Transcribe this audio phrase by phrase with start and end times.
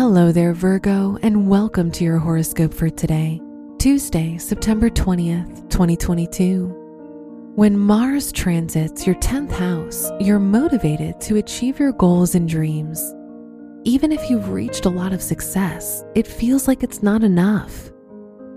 [0.00, 3.38] Hello there, Virgo, and welcome to your horoscope for today,
[3.78, 7.52] Tuesday, September 20th, 2022.
[7.54, 13.14] When Mars transits your 10th house, you're motivated to achieve your goals and dreams.
[13.84, 17.90] Even if you've reached a lot of success, it feels like it's not enough.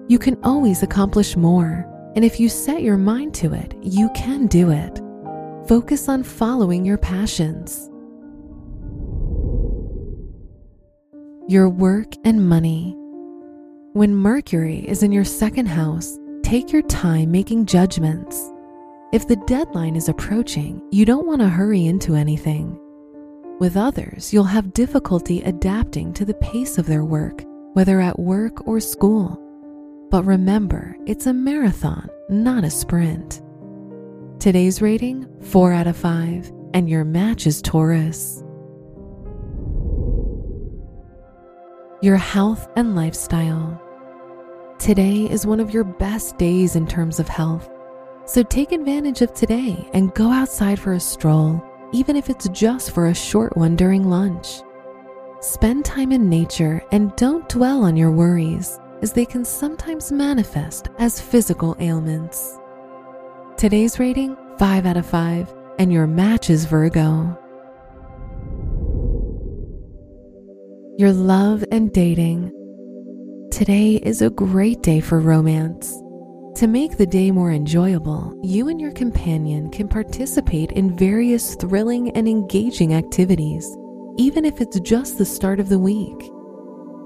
[0.07, 1.85] You can always accomplish more,
[2.15, 4.97] and if you set your mind to it, you can do it.
[5.67, 7.89] Focus on following your passions.
[11.49, 12.95] Your work and money.
[13.91, 18.49] When Mercury is in your second house, take your time making judgments.
[19.11, 22.79] If the deadline is approaching, you don't want to hurry into anything.
[23.59, 28.65] With others, you'll have difficulty adapting to the pace of their work, whether at work
[28.65, 29.37] or school.
[30.11, 33.41] But remember, it's a marathon, not a sprint.
[34.39, 38.42] Today's rating 4 out of 5, and your match is Taurus.
[42.03, 43.81] Your health and lifestyle.
[44.77, 47.69] Today is one of your best days in terms of health.
[48.25, 52.91] So take advantage of today and go outside for a stroll, even if it's just
[52.91, 54.63] for a short one during lunch.
[55.39, 60.89] Spend time in nature and don't dwell on your worries, as they can sometimes manifest
[60.99, 62.59] as physical ailments.
[63.55, 67.39] Today's rating 5 out of 5, and your match is Virgo.
[71.03, 72.49] Your love and dating.
[73.51, 75.91] Today is a great day for romance.
[76.55, 82.11] To make the day more enjoyable, you and your companion can participate in various thrilling
[82.11, 83.69] and engaging activities,
[84.17, 86.31] even if it's just the start of the week.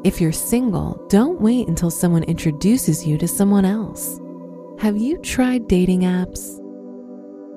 [0.04, 4.20] If you're single, don't wait until someone introduces you to someone else.
[4.78, 6.60] Have you tried dating apps?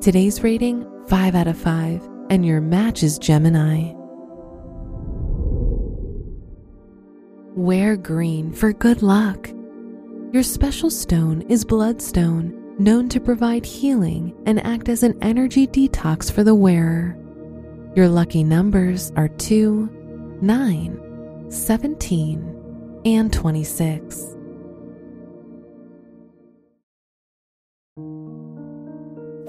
[0.03, 3.92] Today's rating 5 out of 5, and your match is Gemini.
[7.60, 9.50] Wear green for good luck.
[10.32, 16.32] Your special stone is bloodstone, known to provide healing and act as an energy detox
[16.32, 17.19] for the wearer.
[17.94, 24.37] Your lucky numbers are 2, 9, 17, and 26.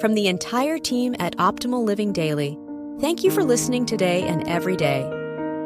[0.01, 2.59] From the entire team at Optimal Living Daily,
[2.99, 5.20] thank you for listening today and every day